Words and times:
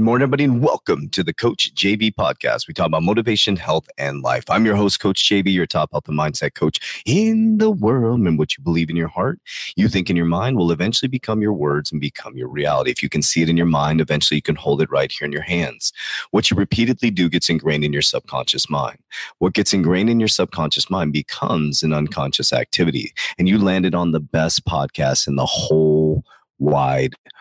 morning, 0.00 0.22
everybody, 0.22 0.44
and 0.44 0.62
welcome 0.62 1.08
to 1.10 1.22
the 1.22 1.34
Coach 1.34 1.74
JV 1.74 2.14
podcast. 2.14 2.66
We 2.66 2.72
talk 2.74 2.86
about 2.86 3.02
motivation, 3.02 3.56
health, 3.56 3.88
and 3.98 4.22
life. 4.22 4.44
I'm 4.48 4.64
your 4.64 4.76
host, 4.76 5.00
Coach 5.00 5.28
JV, 5.28 5.52
your 5.52 5.66
top 5.66 5.90
health 5.92 6.08
and 6.08 6.18
mindset 6.18 6.54
coach 6.54 7.02
in 7.04 7.58
the 7.58 7.70
world. 7.70 8.20
And 8.20 8.38
what 8.38 8.56
you 8.56 8.62
believe 8.62 8.90
in 8.90 8.96
your 8.96 9.08
heart, 9.08 9.38
you 9.76 9.88
think 9.88 10.08
in 10.08 10.16
your 10.16 10.24
mind 10.24 10.56
will 10.56 10.72
eventually 10.72 11.08
become 11.08 11.42
your 11.42 11.52
words 11.52 11.92
and 11.92 12.00
become 12.00 12.36
your 12.36 12.48
reality. 12.48 12.90
If 12.90 13.02
you 13.02 13.08
can 13.08 13.22
see 13.22 13.42
it 13.42 13.48
in 13.48 13.56
your 13.56 13.66
mind, 13.66 14.00
eventually 14.00 14.36
you 14.36 14.42
can 14.42 14.54
hold 14.54 14.80
it 14.80 14.90
right 14.90 15.12
here 15.12 15.26
in 15.26 15.32
your 15.32 15.42
hands. 15.42 15.92
What 16.30 16.50
you 16.50 16.56
repeatedly 16.56 17.10
do 17.10 17.28
gets 17.28 17.50
ingrained 17.50 17.84
in 17.84 17.92
your 17.92 18.02
subconscious 18.02 18.70
mind. 18.70 18.98
What 19.38 19.52
gets 19.52 19.74
ingrained 19.74 20.10
in 20.10 20.20
your 20.20 20.28
subconscious 20.28 20.90
mind 20.90 21.12
becomes 21.12 21.82
an 21.82 21.92
unconscious 21.92 22.52
activity. 22.52 23.12
And 23.36 23.48
you 23.48 23.58
landed 23.58 23.94
on 23.94 24.12
the 24.12 24.20
best 24.20 24.64
podcast 24.64 25.28
in 25.28 25.36
the 25.36 25.44
whole 25.44 26.24
wide 26.58 27.14
world. 27.14 27.32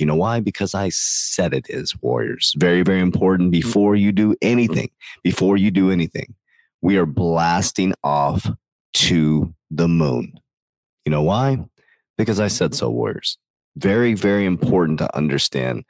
You 0.00 0.06
know 0.06 0.16
why? 0.16 0.40
Because 0.40 0.74
I 0.74 0.90
said 0.90 1.54
it 1.54 1.66
is 1.68 1.94
warriors. 2.00 2.54
Very, 2.58 2.82
very 2.82 3.00
important 3.00 3.52
mm-hmm. 3.52 3.66
before 3.66 3.96
you 3.96 4.12
do 4.12 4.34
anything, 4.42 4.90
before 5.22 5.56
you 5.56 5.70
do 5.70 5.90
anything, 5.90 6.34
we 6.82 6.96
are 6.98 7.06
blasting 7.06 7.94
off 8.04 8.50
to 8.94 9.54
the 9.70 9.88
moon. 9.88 10.38
You 11.04 11.10
know 11.10 11.22
why? 11.22 11.58
Because 12.18 12.40
I 12.40 12.48
said 12.48 12.74
so, 12.74 12.90
warriors. 12.90 13.38
Very, 13.76 14.14
very 14.14 14.46
important 14.46 14.98
to 14.98 15.16
understand 15.16 15.84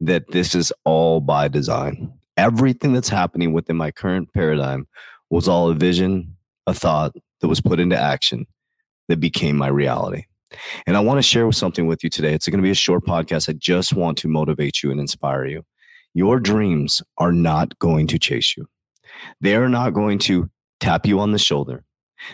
that 0.00 0.30
this 0.30 0.54
is 0.54 0.72
all 0.84 1.20
by 1.20 1.48
design. 1.48 2.12
Everything 2.36 2.92
that's 2.92 3.08
happening 3.08 3.52
within 3.52 3.76
my 3.76 3.90
current 3.90 4.32
paradigm 4.32 4.86
was 5.30 5.48
all 5.48 5.70
a 5.70 5.74
vision, 5.74 6.36
a 6.66 6.74
thought 6.74 7.14
that 7.40 7.48
was 7.48 7.60
put 7.60 7.80
into 7.80 7.98
action 7.98 8.46
that 9.08 9.20
became 9.20 9.56
my 9.56 9.68
reality. 9.68 10.24
And 10.86 10.96
I 10.96 11.00
want 11.00 11.18
to 11.18 11.22
share 11.22 11.50
something 11.52 11.86
with 11.86 12.02
you 12.02 12.10
today. 12.10 12.34
It's 12.34 12.48
going 12.48 12.58
to 12.58 12.62
be 12.62 12.70
a 12.70 12.74
short 12.74 13.04
podcast. 13.04 13.48
I 13.48 13.52
just 13.52 13.92
want 13.92 14.18
to 14.18 14.28
motivate 14.28 14.82
you 14.82 14.90
and 14.90 15.00
inspire 15.00 15.46
you. 15.46 15.64
Your 16.14 16.40
dreams 16.40 17.02
are 17.18 17.32
not 17.32 17.78
going 17.78 18.06
to 18.08 18.18
chase 18.18 18.56
you. 18.56 18.66
They 19.40 19.54
are 19.54 19.68
not 19.68 19.94
going 19.94 20.18
to 20.20 20.50
tap 20.80 21.06
you 21.06 21.20
on 21.20 21.32
the 21.32 21.38
shoulder. 21.38 21.84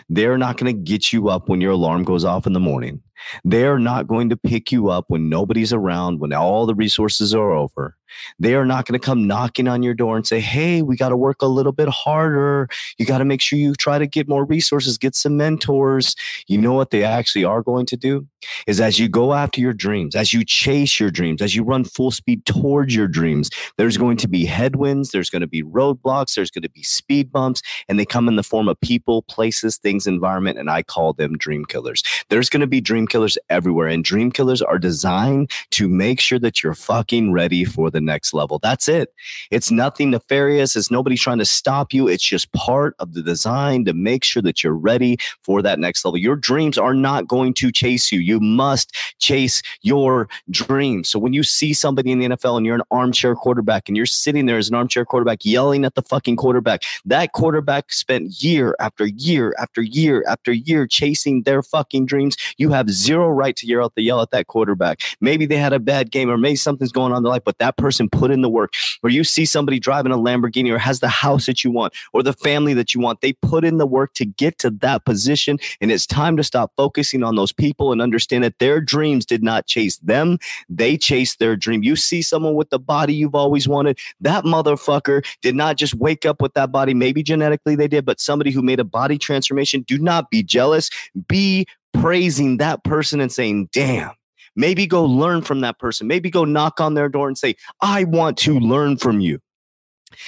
They're 0.09 0.37
not 0.37 0.57
going 0.57 0.73
to 0.73 0.81
get 0.81 1.13
you 1.13 1.29
up 1.29 1.47
when 1.47 1.61
your 1.61 1.71
alarm 1.71 2.03
goes 2.03 2.25
off 2.25 2.47
in 2.47 2.53
the 2.53 2.59
morning. 2.59 3.01
They're 3.43 3.79
not 3.79 4.07
going 4.07 4.29
to 4.29 4.37
pick 4.37 4.71
you 4.71 4.89
up 4.89 5.05
when 5.07 5.29
nobody's 5.29 5.73
around, 5.73 6.19
when 6.19 6.33
all 6.33 6.65
the 6.65 6.75
resources 6.75 7.33
are 7.33 7.51
over. 7.51 7.95
They 8.39 8.55
are 8.55 8.65
not 8.65 8.85
going 8.85 8.99
to 8.99 9.05
come 9.05 9.27
knocking 9.27 9.67
on 9.67 9.83
your 9.83 9.93
door 9.93 10.15
and 10.15 10.25
say, 10.25 10.39
Hey, 10.39 10.81
we 10.81 10.95
got 10.95 11.09
to 11.09 11.17
work 11.17 11.41
a 11.41 11.47
little 11.47 11.71
bit 11.71 11.89
harder. 11.89 12.69
You 12.97 13.05
got 13.05 13.19
to 13.19 13.25
make 13.25 13.41
sure 13.41 13.59
you 13.59 13.73
try 13.75 13.97
to 13.99 14.07
get 14.07 14.27
more 14.27 14.45
resources, 14.45 14.97
get 14.97 15.15
some 15.15 15.37
mentors. 15.37 16.15
You 16.47 16.57
know 16.57 16.73
what 16.73 16.91
they 16.91 17.03
actually 17.03 17.43
are 17.43 17.61
going 17.61 17.85
to 17.87 17.97
do? 17.97 18.27
Is 18.65 18.79
as 18.79 18.99
you 18.99 19.09
go 19.09 19.33
after 19.33 19.59
your 19.59 19.73
dreams, 19.73 20.15
as 20.15 20.33
you 20.33 20.45
chase 20.45 20.99
your 20.99 21.11
dreams, 21.11 21.41
as 21.41 21.55
you 21.55 21.63
run 21.63 21.83
full 21.83 22.11
speed 22.11 22.45
towards 22.45 22.95
your 22.95 23.07
dreams, 23.07 23.49
there's 23.77 23.97
going 23.97 24.17
to 24.17 24.27
be 24.27 24.45
headwinds, 24.45 25.11
there's 25.11 25.29
going 25.29 25.41
to 25.41 25.47
be 25.47 25.63
roadblocks, 25.63 26.35
there's 26.35 26.51
going 26.51 26.61
to 26.63 26.69
be 26.69 26.83
speed 26.83 27.31
bumps, 27.31 27.61
and 27.89 27.99
they 27.99 28.05
come 28.05 28.27
in 28.27 28.35
the 28.35 28.43
form 28.43 28.67
of 28.67 28.79
people, 28.79 29.23
places, 29.23 29.77
things, 29.77 30.07
environment, 30.07 30.57
and 30.57 30.69
I 30.69 30.83
call 30.83 31.13
them 31.13 31.37
dream 31.37 31.65
killers. 31.65 32.03
There's 32.29 32.49
going 32.49 32.61
to 32.61 32.67
be 32.67 32.79
dream 32.79 33.06
killers 33.07 33.37
everywhere, 33.49 33.87
and 33.87 34.03
dream 34.03 34.31
killers 34.31 34.61
are 34.61 34.77
designed 34.77 35.51
to 35.71 35.87
make 35.87 36.19
sure 36.19 36.39
that 36.39 36.61
you're 36.61 36.75
fucking 36.75 37.31
ready 37.31 37.65
for 37.65 37.89
the 37.89 38.01
next 38.01 38.33
level. 38.33 38.59
That's 38.59 38.87
it. 38.87 39.13
It's 39.51 39.71
nothing 39.71 40.11
nefarious. 40.11 40.75
It's 40.75 40.91
nobody 40.91 41.17
trying 41.17 41.39
to 41.39 41.45
stop 41.45 41.93
you. 41.93 42.07
It's 42.07 42.23
just 42.23 42.51
part 42.53 42.95
of 42.99 43.13
the 43.13 43.21
design 43.21 43.85
to 43.85 43.93
make 43.93 44.23
sure 44.23 44.41
that 44.43 44.63
you're 44.63 44.73
ready 44.73 45.17
for 45.43 45.61
that 45.61 45.79
next 45.79 46.05
level. 46.05 46.17
Your 46.17 46.35
dreams 46.35 46.77
are 46.77 46.93
not 46.93 47.27
going 47.27 47.53
to 47.55 47.71
chase 47.71 48.11
you. 48.11 48.19
You 48.19 48.39
must 48.39 48.95
chase 49.19 49.61
your 49.81 50.27
dreams. 50.49 51.09
So 51.09 51.19
when 51.19 51.33
you 51.33 51.43
see 51.43 51.73
somebody 51.73 52.11
in 52.11 52.19
the 52.19 52.29
NFL 52.29 52.57
and 52.57 52.65
you're 52.65 52.75
an 52.75 52.81
armchair 52.91 53.35
quarterback 53.35 53.87
and 53.87 53.97
you're 53.97 54.05
sitting 54.05 54.45
there 54.45 54.57
as 54.57 54.69
an 54.69 54.75
armchair 54.75 55.05
quarterback 55.05 55.45
yelling 55.45 55.85
at 55.85 55.95
the 55.95 56.01
fucking 56.01 56.35
quarterback, 56.35 56.81
that 57.05 57.31
quarterback 57.33 57.91
spent 57.91 58.41
year 58.41 58.75
after 58.79 59.05
year 59.05 59.55
after 59.59 59.81
year 59.81 60.23
after 60.27 60.51
year 60.51 60.87
chasing 60.87 61.43
their 61.43 61.61
fucking 61.61 62.05
dreams. 62.05 62.35
You 62.57 62.71
have 62.71 62.89
zero 62.97 63.29
right 63.29 63.55
to 63.55 63.67
yell 63.67 63.85
at 63.85 63.95
the 63.95 64.01
yell 64.01 64.21
at 64.21 64.31
that 64.31 64.47
quarterback. 64.47 65.01
Maybe 65.21 65.45
they 65.45 65.57
had 65.57 65.73
a 65.73 65.79
bad 65.79 66.11
game 66.11 66.29
or 66.29 66.37
maybe 66.37 66.55
something's 66.55 66.91
going 66.91 67.11
on 67.11 67.17
in 67.17 67.23
their 67.23 67.31
life, 67.31 67.43
but 67.45 67.57
that 67.59 67.77
person 67.77 68.09
put 68.09 68.31
in 68.31 68.41
the 68.41 68.49
work. 68.49 68.73
Where 69.01 69.13
you 69.13 69.23
see 69.23 69.45
somebody 69.45 69.79
driving 69.79 70.11
a 70.11 70.17
Lamborghini 70.17 70.71
or 70.71 70.77
has 70.77 70.99
the 70.99 71.07
house 71.07 71.45
that 71.45 71.63
you 71.63 71.71
want 71.71 71.93
or 72.13 72.23
the 72.23 72.33
family 72.33 72.73
that 72.73 72.93
you 72.93 72.99
want, 73.01 73.21
they 73.21 73.33
put 73.33 73.63
in 73.63 73.77
the 73.77 73.85
work 73.85 74.13
to 74.15 74.25
get 74.25 74.57
to 74.59 74.69
that 74.71 75.05
position. 75.05 75.59
And 75.81 75.91
it's 75.91 76.05
time 76.05 76.37
to 76.37 76.43
stop 76.43 76.71
focusing 76.75 77.23
on 77.23 77.35
those 77.35 77.51
people 77.51 77.91
and 77.91 78.01
understand 78.01 78.43
that 78.43 78.59
their 78.59 78.81
dreams 78.81 79.25
did 79.25 79.43
not 79.43 79.67
chase 79.67 79.97
them. 79.97 80.37
They 80.69 80.97
chased 80.97 81.39
their 81.39 81.55
dream. 81.55 81.83
You 81.83 81.95
see 81.95 82.21
someone 82.21 82.55
with 82.55 82.69
the 82.69 82.79
body 82.79 83.13
you've 83.13 83.35
always 83.35 83.67
wanted. 83.67 83.99
That 84.21 84.43
motherfucker 84.43 85.25
did 85.41 85.55
not 85.55 85.77
just 85.77 85.93
wake 85.95 86.25
up 86.25 86.41
with 86.41 86.53
that 86.53 86.71
body. 86.71 86.93
Maybe 86.93 87.23
genetically 87.23 87.75
they 87.75 87.87
did, 87.87 88.05
but 88.05 88.19
somebody 88.19 88.51
who 88.51 88.61
made 88.61 88.79
a 88.79 88.83
body 88.83 89.17
transformation. 89.17 89.81
Do 89.81 89.97
not 89.99 90.29
be 90.29 90.43
jealous. 90.43 90.89
Be 91.27 91.67
praising 92.01 92.57
that 92.57 92.83
person 92.83 93.19
and 93.21 93.31
saying, 93.31 93.69
damn, 93.73 94.11
maybe 94.55 94.87
go 94.87 95.03
learn 95.03 95.41
from 95.41 95.61
that 95.61 95.79
person. 95.79 96.07
Maybe 96.07 96.29
go 96.29 96.45
knock 96.45 96.79
on 96.79 96.93
their 96.93 97.09
door 97.09 97.27
and 97.27 97.37
say, 97.37 97.55
I 97.81 98.03
want 98.05 98.37
to 98.39 98.59
learn 98.59 98.97
from 98.97 99.19
you. 99.19 99.39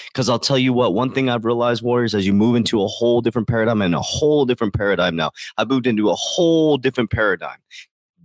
Because 0.07 0.29
I'll 0.29 0.39
tell 0.39 0.57
you 0.57 0.73
what, 0.73 0.93
one 0.93 1.13
thing 1.13 1.29
I've 1.29 1.45
realized, 1.45 1.81
Warriors, 1.81 2.13
as 2.13 2.27
you 2.27 2.33
move 2.33 2.55
into 2.55 2.81
a 2.81 2.87
whole 2.87 3.21
different 3.21 3.47
paradigm 3.47 3.81
and 3.81 3.95
a 3.95 4.01
whole 4.01 4.45
different 4.45 4.73
paradigm 4.73 5.15
now, 5.15 5.31
I've 5.57 5.69
moved 5.69 5.87
into 5.87 6.09
a 6.09 6.15
whole 6.15 6.77
different 6.77 7.11
paradigm 7.11 7.57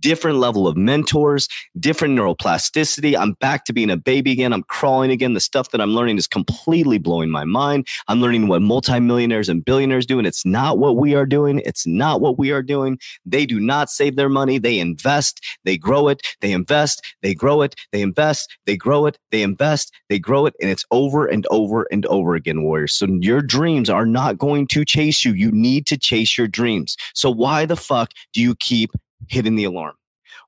different 0.05 0.37
level 0.37 0.67
of 0.67 0.77
mentors, 0.77 1.47
different 1.79 2.15
neuroplasticity. 2.15 3.17
I'm 3.17 3.31
back 3.33 3.65
to 3.65 3.73
being 3.73 3.89
a 3.89 3.97
baby 3.97 4.31
again. 4.31 4.53
I'm 4.53 4.61
crawling 4.61 5.09
again. 5.09 5.33
The 5.33 5.39
stuff 5.39 5.71
that 5.71 5.81
I'm 5.81 5.95
learning 5.95 6.19
is 6.19 6.27
completely 6.27 6.99
blowing 6.99 7.31
my 7.31 7.43
mind. 7.43 7.87
I'm 8.07 8.21
learning 8.21 8.47
what 8.47 8.61
multimillionaires 8.61 9.49
and 9.49 9.65
billionaires 9.65 10.05
do, 10.05 10.19
and 10.19 10.27
it's 10.27 10.45
not 10.45 10.77
what 10.77 10.95
we 10.95 11.15
are 11.15 11.25
doing. 11.25 11.59
It's 11.65 11.87
not 11.87 12.21
what 12.21 12.37
we 12.37 12.51
are 12.51 12.61
doing. 12.61 12.99
They 13.25 13.47
do 13.47 13.59
not 13.59 13.89
save 13.89 14.15
their 14.15 14.29
money. 14.29 14.59
They 14.59 14.77
invest, 14.77 15.43
they 15.63 15.75
grow 15.75 16.07
it, 16.07 16.21
they 16.39 16.51
invest, 16.51 17.03
they 17.23 17.33
grow 17.33 17.63
it, 17.63 17.73
they 17.91 18.03
invest, 18.03 18.55
they 18.67 18.77
grow 18.77 19.07
it, 19.07 19.17
they 19.31 19.41
invest, 19.41 19.91
they 20.07 20.19
grow 20.19 20.45
it, 20.45 20.53
and 20.61 20.69
it's 20.69 20.85
over 20.91 21.25
and 21.25 21.47
over 21.49 21.87
and 21.91 22.05
over 22.05 22.35
again, 22.35 22.61
warriors. 22.61 22.93
So 22.93 23.07
your 23.21 23.41
dreams 23.41 23.89
are 23.89 24.05
not 24.05 24.37
going 24.37 24.67
to 24.67 24.85
chase 24.85 25.25
you. 25.25 25.33
You 25.33 25.51
need 25.51 25.87
to 25.87 25.97
chase 25.97 26.37
your 26.37 26.47
dreams. 26.47 26.95
So 27.15 27.31
why 27.31 27.65
the 27.65 27.75
fuck 27.75 28.11
do 28.33 28.39
you 28.39 28.53
keep 28.53 28.91
hitting 29.27 29.55
the 29.55 29.63
alarm? 29.63 29.95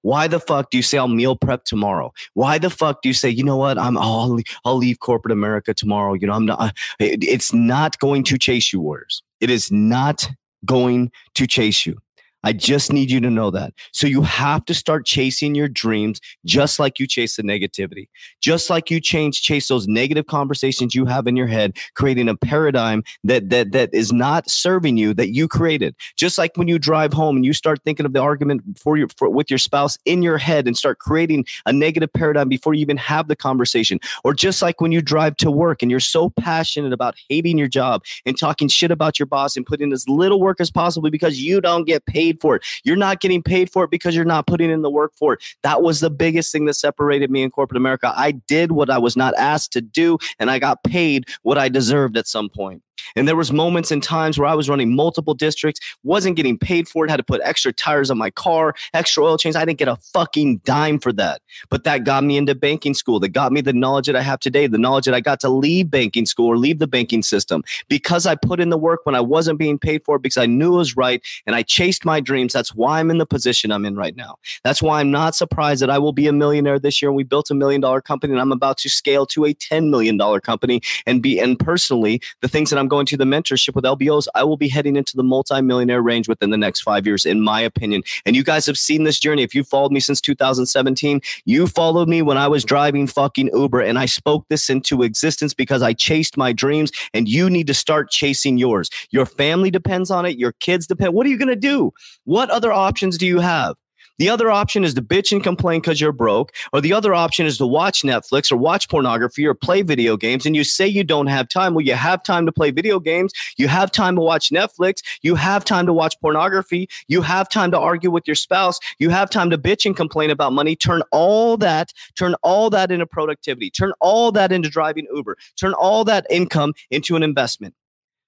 Why 0.01 0.27
the 0.27 0.39
fuck 0.39 0.69
do 0.69 0.77
you 0.77 0.83
say 0.83 0.97
I'll 0.97 1.07
meal 1.07 1.35
prep 1.35 1.63
tomorrow? 1.63 2.13
Why 2.33 2.57
the 2.57 2.69
fuck 2.69 3.01
do 3.01 3.09
you 3.09 3.13
say, 3.13 3.29
you 3.29 3.43
know 3.43 3.57
what, 3.57 3.77
I'm 3.77 3.97
oh, 3.97 4.01
I'll, 4.01 4.39
I'll 4.65 4.77
leave 4.77 4.99
corporate 4.99 5.31
America 5.31 5.73
tomorrow? 5.73 6.13
You 6.13 6.27
know, 6.27 6.33
I'm 6.33 6.45
not. 6.45 6.75
It's 6.99 7.53
not 7.53 7.99
going 7.99 8.23
to 8.25 8.37
chase 8.37 8.71
you, 8.71 8.79
warriors. 8.79 9.23
It 9.39 9.49
is 9.49 9.71
not 9.71 10.29
going 10.65 11.11
to 11.35 11.47
chase 11.47 11.85
you. 11.85 11.97
I 12.43 12.53
just 12.53 12.93
need 12.93 13.09
you 13.09 13.19
to 13.21 13.29
know 13.29 13.49
that. 13.51 13.73
So 13.91 14.05
you 14.05 14.21
have 14.21 14.63
to 14.65 14.73
start 14.73 15.05
chasing 15.05 15.55
your 15.55 15.67
dreams 15.67 16.21
just 16.45 16.79
like 16.79 16.99
you 16.99 17.07
chase 17.07 17.35
the 17.35 17.43
negativity, 17.43 18.07
just 18.41 18.69
like 18.69 18.91
you 18.91 18.99
change 18.99 19.41
chase 19.41 19.67
those 19.67 19.87
negative 19.87 20.27
conversations 20.27 20.93
you 20.93 21.05
have 21.05 21.27
in 21.27 21.35
your 21.35 21.47
head, 21.47 21.77
creating 21.95 22.29
a 22.29 22.35
paradigm 22.35 23.03
that 23.23 23.49
that 23.49 23.71
that 23.71 23.89
is 23.91 24.13
not 24.13 24.49
serving 24.49 24.97
you 24.97 25.13
that 25.15 25.29
you 25.29 25.47
created. 25.47 25.95
Just 26.15 26.37
like 26.37 26.55
when 26.55 26.67
you 26.67 26.77
drive 26.77 27.11
home 27.11 27.37
and 27.37 27.45
you 27.45 27.53
start 27.53 27.81
thinking 27.83 28.05
of 28.05 28.13
the 28.13 28.21
argument 28.21 28.61
for 28.77 28.97
your 28.97 29.07
for, 29.17 29.29
with 29.29 29.49
your 29.49 29.57
spouse 29.57 29.97
in 30.05 30.21
your 30.21 30.37
head 30.37 30.67
and 30.67 30.77
start 30.77 30.99
creating 30.99 31.45
a 31.65 31.73
negative 31.73 32.13
paradigm 32.13 32.49
before 32.49 32.73
you 32.73 32.81
even 32.81 32.97
have 32.97 33.27
the 33.27 33.35
conversation, 33.35 33.99
or 34.23 34.33
just 34.33 34.61
like 34.61 34.79
when 34.79 34.91
you 34.91 35.01
drive 35.01 35.35
to 35.37 35.49
work 35.49 35.81
and 35.81 35.89
you're 35.89 35.99
so 35.99 36.29
passionate 36.29 36.93
about 36.93 37.15
hating 37.29 37.57
your 37.57 37.67
job 37.67 38.03
and 38.25 38.37
talking 38.37 38.67
shit 38.67 38.91
about 38.91 39.17
your 39.17 39.25
boss 39.25 39.57
and 39.57 39.65
putting 39.65 39.91
as 39.91 40.07
little 40.07 40.39
work 40.39 40.61
as 40.61 40.69
possible 40.69 41.09
because 41.09 41.41
you 41.41 41.59
don't 41.59 41.85
get 41.85 42.05
paid 42.05 42.26
paid 42.27 42.41
for 42.41 42.55
it. 42.55 42.63
You're 42.83 42.95
not 42.95 43.19
getting 43.19 43.41
paid 43.41 43.71
for 43.71 43.83
it 43.83 43.91
because 43.91 44.15
you're 44.15 44.25
not 44.25 44.47
putting 44.47 44.69
in 44.69 44.81
the 44.81 44.89
work 44.89 45.13
for 45.17 45.33
it. 45.33 45.43
That 45.63 45.81
was 45.81 45.99
the 45.99 46.09
biggest 46.09 46.51
thing 46.51 46.65
that 46.65 46.75
separated 46.75 47.31
me 47.31 47.43
in 47.43 47.51
corporate 47.51 47.77
America. 47.77 48.13
I 48.15 48.31
did 48.31 48.71
what 48.71 48.89
I 48.89 48.97
was 48.97 49.15
not 49.15 49.33
asked 49.37 49.73
to 49.73 49.81
do, 49.81 50.17
and 50.39 50.51
I 50.51 50.59
got 50.59 50.83
paid 50.83 51.25
what 51.43 51.57
I 51.57 51.69
deserved 51.69 52.17
at 52.17 52.27
some 52.27 52.49
point. 52.49 52.81
And 53.15 53.27
there 53.27 53.35
was 53.35 53.51
moments 53.51 53.91
and 53.91 54.01
times 54.01 54.37
where 54.37 54.47
I 54.47 54.53
was 54.53 54.69
running 54.69 54.95
multiple 54.95 55.33
districts, 55.33 55.79
wasn't 56.03 56.35
getting 56.35 56.57
paid 56.57 56.87
for 56.87 57.05
it, 57.05 57.11
had 57.11 57.17
to 57.17 57.23
put 57.23 57.41
extra 57.43 57.73
tires 57.73 58.11
on 58.11 58.17
my 58.17 58.29
car, 58.29 58.75
extra 58.93 59.23
oil 59.23 59.37
change. 59.37 59.55
I 59.55 59.65
didn't 59.65 59.79
get 59.79 59.87
a 59.87 59.95
fucking 59.97 60.57
dime 60.63 60.99
for 60.99 61.13
that. 61.13 61.41
But 61.69 61.83
that 61.83 62.03
got 62.03 62.23
me 62.23 62.37
into 62.37 62.55
banking 62.55 62.93
school. 62.93 63.19
That 63.19 63.29
got 63.29 63.51
me 63.51 63.61
the 63.61 63.73
knowledge 63.73 64.07
that 64.07 64.15
I 64.15 64.21
have 64.21 64.39
today, 64.39 64.67
the 64.67 64.77
knowledge 64.77 65.05
that 65.05 65.13
I 65.13 65.21
got 65.21 65.39
to 65.41 65.49
leave 65.49 65.89
banking 65.89 66.25
school 66.25 66.47
or 66.47 66.57
leave 66.57 66.79
the 66.79 66.87
banking 66.87 67.23
system 67.23 67.63
because 67.87 68.25
I 68.25 68.35
put 68.35 68.59
in 68.59 68.69
the 68.69 68.77
work 68.77 69.01
when 69.03 69.15
I 69.15 69.21
wasn't 69.21 69.59
being 69.59 69.79
paid 69.79 70.03
for 70.05 70.17
it 70.17 70.21
because 70.21 70.37
I 70.37 70.45
knew 70.45 70.75
it 70.75 70.77
was 70.77 70.97
right 70.97 71.21
and 71.45 71.55
I 71.55 71.63
chased 71.63 72.05
my 72.05 72.19
dreams. 72.19 72.53
That's 72.53 72.75
why 72.75 72.99
I'm 72.99 73.11
in 73.11 73.17
the 73.17 73.25
position 73.25 73.71
I'm 73.71 73.85
in 73.85 73.95
right 73.95 74.15
now. 74.15 74.37
That's 74.63 74.81
why 74.81 74.99
I'm 74.99 75.11
not 75.11 75.35
surprised 75.35 75.81
that 75.81 75.89
I 75.89 75.97
will 75.97 76.13
be 76.13 76.27
a 76.27 76.33
millionaire 76.33 76.79
this 76.79 77.01
year. 77.01 77.11
We 77.11 77.23
built 77.23 77.51
a 77.51 77.55
million 77.55 77.81
dollar 77.81 78.01
company 78.01 78.33
and 78.33 78.41
I'm 78.41 78.51
about 78.51 78.77
to 78.79 78.89
scale 78.89 79.25
to 79.27 79.45
a 79.45 79.53
$10 79.53 79.89
million 79.89 80.17
company 80.41 80.81
and 81.05 81.21
be, 81.21 81.39
and 81.39 81.57
personally, 81.57 82.21
the 82.41 82.47
things 82.47 82.69
that 82.69 82.79
I'm 82.87 82.89
going 82.89 83.05
to 83.07 83.17
the 83.17 83.25
mentorship 83.25 83.75
with 83.75 83.83
LBOs, 83.83 84.27
I 84.33 84.45
will 84.45 84.55
be 84.55 84.69
heading 84.69 84.95
into 84.95 85.17
the 85.17 85.23
multi-millionaire 85.23 86.01
range 86.01 86.29
within 86.29 86.51
the 86.51 86.57
next 86.57 86.83
five 86.83 87.05
years, 87.05 87.25
in 87.25 87.41
my 87.41 87.59
opinion. 87.59 88.03
And 88.25 88.33
you 88.33 88.45
guys 88.45 88.65
have 88.65 88.77
seen 88.77 89.03
this 89.03 89.19
journey. 89.19 89.43
If 89.43 89.53
you 89.53 89.65
followed 89.65 89.91
me 89.91 89.99
since 89.99 90.21
2017, 90.21 91.19
you 91.43 91.67
followed 91.67 92.07
me 92.07 92.21
when 92.21 92.37
I 92.37 92.47
was 92.47 92.63
driving 92.63 93.05
fucking 93.05 93.49
Uber 93.53 93.81
and 93.81 93.99
I 93.99 94.05
spoke 94.05 94.45
this 94.47 94.69
into 94.69 95.03
existence 95.03 95.53
because 95.53 95.81
I 95.81 95.91
chased 95.91 96.37
my 96.37 96.53
dreams 96.53 96.93
and 97.13 97.27
you 97.27 97.49
need 97.49 97.67
to 97.67 97.73
start 97.73 98.09
chasing 98.09 98.57
yours. 98.57 98.89
Your 99.11 99.25
family 99.25 99.69
depends 99.69 100.09
on 100.09 100.25
it. 100.25 100.37
Your 100.37 100.53
kids 100.53 100.87
depend. 100.87 101.13
What 101.13 101.27
are 101.27 101.29
you 101.29 101.37
going 101.37 101.49
to 101.49 101.57
do? 101.57 101.91
What 102.23 102.49
other 102.51 102.71
options 102.71 103.17
do 103.17 103.27
you 103.27 103.39
have? 103.39 103.75
The 104.17 104.29
other 104.29 104.49
option 104.49 104.83
is 104.83 104.93
to 104.95 105.01
bitch 105.01 105.31
and 105.31 105.43
complain 105.43 105.81
because 105.81 106.01
you're 106.01 106.11
broke, 106.11 106.51
or 106.73 106.81
the 106.81 106.93
other 106.93 107.13
option 107.13 107.45
is 107.45 107.57
to 107.59 107.67
watch 107.67 108.01
Netflix 108.01 108.51
or 108.51 108.57
watch 108.57 108.89
pornography 108.89 109.45
or 109.45 109.53
play 109.53 109.83
video 109.83 110.17
games. 110.17 110.45
And 110.45 110.55
you 110.55 110.63
say 110.63 110.87
you 110.87 111.03
don't 111.03 111.27
have 111.27 111.47
time. 111.49 111.73
Well, 111.73 111.85
you 111.85 111.93
have 111.93 112.23
time 112.23 112.45
to 112.47 112.51
play 112.51 112.71
video 112.71 112.99
games. 112.99 113.31
You 113.57 113.67
have 113.67 113.91
time 113.91 114.15
to 114.15 114.21
watch 114.21 114.49
Netflix. 114.49 115.01
You 115.21 115.35
have 115.35 115.63
time 115.63 115.85
to 115.85 115.93
watch 115.93 116.15
pornography. 116.19 116.89
You 117.07 117.21
have 117.21 117.47
time 117.47 117.71
to 117.71 117.79
argue 117.79 118.09
with 118.09 118.25
your 118.25 118.35
spouse. 118.35 118.79
You 118.97 119.09
have 119.09 119.29
time 119.29 119.49
to 119.51 119.57
bitch 119.57 119.85
and 119.85 119.95
complain 119.95 120.31
about 120.31 120.53
money. 120.53 120.75
Turn 120.75 121.01
all 121.11 121.57
that, 121.57 121.93
turn 122.15 122.35
all 122.41 122.69
that 122.71 122.91
into 122.91 123.05
productivity. 123.05 123.69
Turn 123.69 123.93
all 123.99 124.31
that 124.31 124.51
into 124.51 124.69
driving 124.69 125.07
Uber. 125.13 125.37
Turn 125.57 125.73
all 125.73 126.03
that 126.05 126.25
income 126.29 126.73
into 126.89 127.15
an 127.15 127.23
investment. 127.23 127.75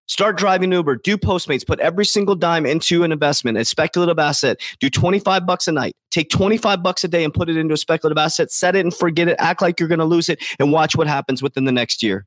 Start 0.10 0.38
driving 0.38 0.72
Uber, 0.72 0.96
do 1.04 1.20
Postmates, 1.20 1.66
put 1.66 1.80
every 1.80 2.04
single 2.04 2.34
dime 2.34 2.66
into 2.66 3.04
an 3.04 3.12
investment, 3.12 3.60
a 3.60 3.64
speculative 3.64 4.18
asset. 4.18 4.60
Do 4.80 4.90
25 4.90 5.46
bucks 5.46 5.68
a 5.68 5.72
night. 5.72 5.94
Take 6.10 6.32
25 6.32 6.82
bucks 6.82 7.04
a 7.04 7.08
day 7.08 7.24
and 7.24 7.32
put 7.32 7.48
it 7.48 7.56
into 7.56 7.76
a 7.76 7.78
speculative 7.78 8.18
asset, 8.18 8.52
set 8.52 8.76
it 8.76 8.80
and 8.80 8.94
forget 8.94 9.28
it, 9.28 9.36
act 9.38 9.62
like 9.62 9.80
you're 9.80 9.88
going 9.88 10.00
to 10.00 10.06
lose 10.06 10.28
it, 10.28 10.44
and 10.60 10.72
watch 10.72 10.96
what 10.96 11.06
happens 11.06 11.44
within 11.44 11.66
the 11.66 11.72
next 11.72 12.02
year. 12.02 12.26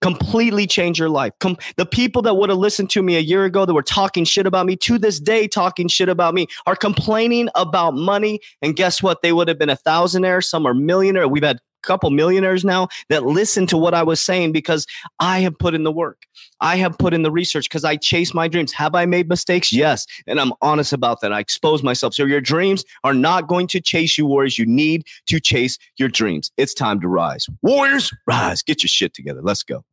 Completely 0.00 0.66
change 0.66 0.98
your 0.98 1.10
life. 1.10 1.34
Com- 1.38 1.58
the 1.76 1.84
people 1.84 2.22
that 2.22 2.36
would 2.36 2.48
have 2.48 2.58
listened 2.58 2.88
to 2.90 3.02
me 3.02 3.16
a 3.16 3.20
year 3.20 3.44
ago 3.44 3.66
that 3.66 3.74
were 3.74 3.82
talking 3.82 4.24
shit 4.24 4.46
about 4.46 4.64
me 4.64 4.74
to 4.76 4.98
this 4.98 5.20
day, 5.20 5.46
talking 5.46 5.86
shit 5.86 6.08
about 6.08 6.32
me, 6.32 6.46
are 6.66 6.76
complaining 6.76 7.50
about 7.56 7.94
money. 7.94 8.40
And 8.62 8.74
guess 8.74 9.02
what? 9.02 9.20
They 9.20 9.32
would 9.32 9.48
have 9.48 9.58
been 9.58 9.68
a 9.68 9.76
thousandaire. 9.76 10.42
Some 10.42 10.64
are 10.64 10.72
millionaire. 10.72 11.28
We've 11.28 11.42
had 11.42 11.58
couple 11.88 12.10
millionaires 12.10 12.64
now 12.64 12.86
that 13.08 13.24
listen 13.24 13.66
to 13.66 13.76
what 13.76 13.94
I 13.94 14.02
was 14.02 14.20
saying 14.20 14.52
because 14.52 14.86
I 15.18 15.40
have 15.40 15.58
put 15.58 15.74
in 15.74 15.82
the 15.82 15.90
work. 15.90 16.22
I 16.60 16.76
have 16.76 16.96
put 16.98 17.14
in 17.14 17.22
the 17.22 17.30
research 17.32 17.68
because 17.68 17.84
I 17.84 17.96
chase 17.96 18.34
my 18.34 18.46
dreams. 18.46 18.72
Have 18.72 18.94
I 18.94 19.06
made 19.06 19.28
mistakes? 19.28 19.72
Yes. 19.72 20.06
And 20.26 20.38
I'm 20.38 20.52
honest 20.60 20.92
about 20.92 21.20
that. 21.22 21.32
I 21.32 21.40
expose 21.40 21.82
myself. 21.82 22.14
So 22.14 22.24
your 22.24 22.40
dreams 22.40 22.84
are 23.02 23.14
not 23.14 23.48
going 23.48 23.66
to 23.68 23.80
chase 23.80 24.18
you, 24.18 24.26
warriors. 24.26 24.58
You 24.58 24.66
need 24.66 25.06
to 25.26 25.40
chase 25.40 25.78
your 25.96 26.08
dreams. 26.08 26.52
It's 26.56 26.74
time 26.74 27.00
to 27.00 27.08
rise. 27.08 27.46
Warriors, 27.62 28.12
rise. 28.26 28.62
Get 28.62 28.82
your 28.82 28.88
shit 28.88 29.14
together. 29.14 29.40
Let's 29.42 29.62
go. 29.62 29.84